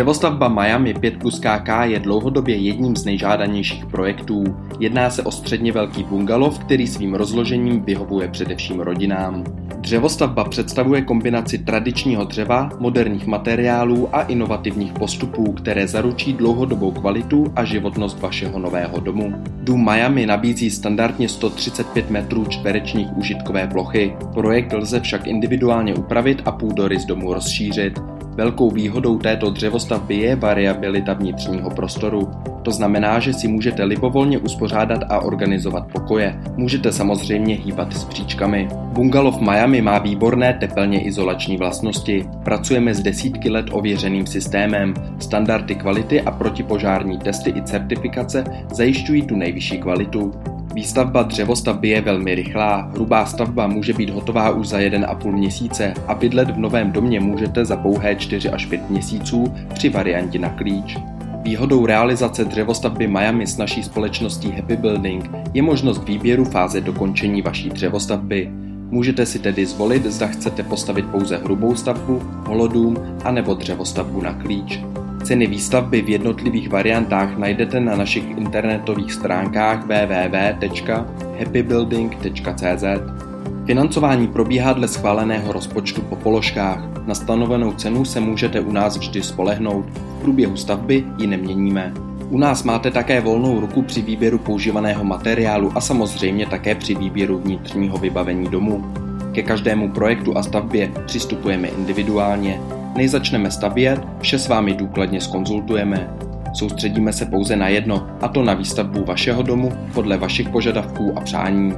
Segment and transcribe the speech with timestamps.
[0.00, 4.44] Dřevostavba Miami 5 plus KK je dlouhodobě jedním z nejžádanějších projektů.
[4.78, 9.44] Jedná se o středně velký bungalov, který svým rozložením vyhovuje především rodinám.
[9.76, 17.64] Dřevostavba představuje kombinaci tradičního dřeva, moderních materiálů a inovativních postupů, které zaručí dlouhodobou kvalitu a
[17.64, 19.32] životnost vašeho nového domu.
[19.62, 24.16] Dům Miami nabízí standardně 135 metrů čtverečních užitkové plochy.
[24.34, 28.19] Projekt lze však individuálně upravit a půdorys domu rozšířit.
[28.34, 32.28] Velkou výhodou této dřevostavby je variabilita vnitřního prostoru.
[32.62, 36.40] To znamená, že si můžete libovolně uspořádat a organizovat pokoje.
[36.56, 38.68] Můžete samozřejmě hýbat s příčkami.
[38.72, 42.26] Bungalov Miami má výborné tepelně izolační vlastnosti.
[42.42, 44.94] Pracujeme s desítky let ověřeným systémem.
[45.18, 50.32] Standardy kvality a protipožární testy i certifikace zajišťují tu nejvyšší kvalitu.
[50.74, 56.14] Výstavba dřevostavby je velmi rychlá, hrubá stavba může být hotová už za 1,5 měsíce a
[56.14, 60.98] bydlet v novém domě můžete za pouhé 4 až 5 měsíců při variantě na klíč.
[61.42, 67.68] Výhodou realizace dřevostavby Miami s naší společností Happy Building je možnost výběru fáze dokončení vaší
[67.68, 68.50] dřevostavby.
[68.90, 74.32] Můžete si tedy zvolit, zda chcete postavit pouze hrubou stavbu, holodům a nebo dřevostavbu na
[74.34, 74.80] klíč.
[75.24, 82.84] Ceny výstavby v jednotlivých variantách najdete na našich internetových stránkách www.happybuilding.cz.
[83.66, 87.06] Financování probíhá dle schváleného rozpočtu po položkách.
[87.06, 89.86] Na stanovenou cenu se můžete u nás vždy spolehnout.
[89.86, 91.92] V průběhu stavby ji neměníme.
[92.30, 97.38] U nás máte také volnou ruku při výběru používaného materiálu a samozřejmě také při výběru
[97.38, 98.84] vnitřního vybavení domu.
[99.32, 102.60] Ke každému projektu a stavbě přistupujeme individuálně,
[102.96, 106.10] než začneme stavět, vše s vámi důkladně skonzultujeme.
[106.52, 111.20] Soustředíme se pouze na jedno, a to na výstavbu vašeho domu podle vašich požadavků a
[111.20, 111.74] přání.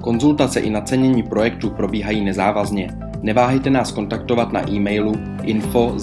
[0.00, 2.90] Konzultace i nacenění projektu probíhají nezávazně.
[3.22, 5.94] Neváhejte nás kontaktovat na e-mailu info